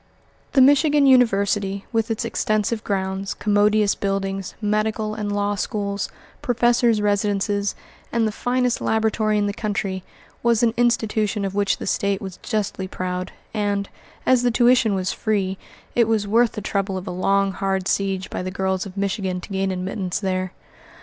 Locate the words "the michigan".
0.53-1.05